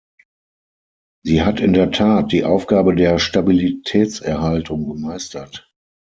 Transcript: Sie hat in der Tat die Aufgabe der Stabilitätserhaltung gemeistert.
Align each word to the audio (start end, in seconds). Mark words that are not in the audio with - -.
Sie 1.23 1.43
hat 1.43 1.59
in 1.59 1.73
der 1.73 1.91
Tat 1.91 2.31
die 2.31 2.43
Aufgabe 2.43 2.95
der 2.95 3.19
Stabilitätserhaltung 3.19 4.87
gemeistert. 4.89 5.71